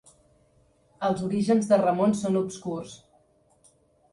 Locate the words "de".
1.73-1.79